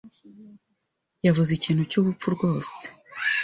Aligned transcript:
yavuze 1.25 1.51
ikintu 1.53 1.81
cyubupfu 1.91 2.27
rwose. 2.35 2.71